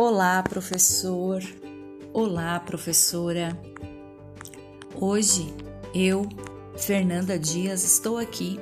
[0.00, 1.42] Olá, professor.
[2.12, 3.60] Olá, professora.
[4.94, 5.52] Hoje
[5.92, 6.28] eu,
[6.76, 8.60] Fernanda Dias, estou aqui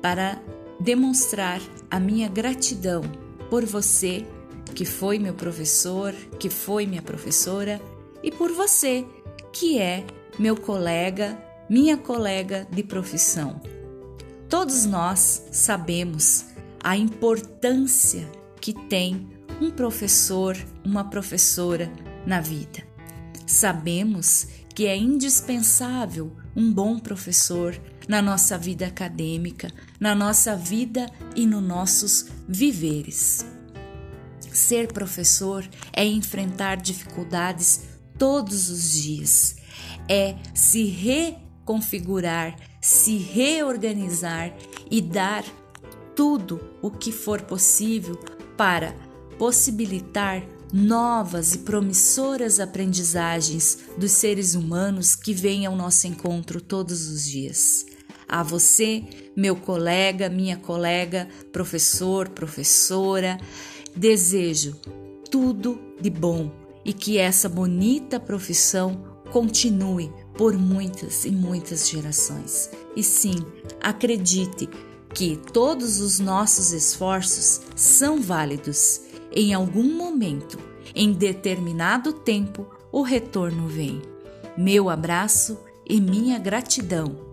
[0.00, 0.40] para
[0.78, 1.60] demonstrar
[1.90, 3.02] a minha gratidão
[3.50, 4.24] por você,
[4.72, 7.82] que foi meu professor, que foi minha professora,
[8.22, 9.04] e por você,
[9.52, 10.06] que é
[10.38, 11.36] meu colega,
[11.68, 13.60] minha colega de profissão.
[14.48, 16.44] Todos nós sabemos
[16.84, 21.90] a importância que tem um professor, uma professora
[22.26, 22.86] na vida.
[23.46, 31.46] Sabemos que é indispensável um bom professor na nossa vida acadêmica, na nossa vida e
[31.46, 33.44] nos nossos viveres.
[34.52, 37.82] Ser professor é enfrentar dificuldades
[38.16, 39.56] todos os dias,
[40.08, 44.54] é se reconfigurar, se reorganizar
[44.90, 45.44] e dar
[46.14, 48.16] tudo o que for possível
[48.56, 49.07] para
[49.38, 57.24] possibilitar novas e promissoras aprendizagens dos seres humanos que vêm ao nosso encontro todos os
[57.24, 57.86] dias.
[58.28, 59.02] A você,
[59.34, 63.38] meu colega, minha colega, professor, professora,
[63.96, 64.76] desejo
[65.30, 66.52] tudo de bom
[66.84, 72.70] e que essa bonita profissão continue por muitas e muitas gerações.
[72.94, 73.36] E sim,
[73.80, 74.68] acredite
[75.14, 80.58] que todos os nossos esforços são válidos em algum momento,
[80.94, 84.02] em determinado tempo, o retorno vem.
[84.56, 87.28] Meu abraço e minha gratidão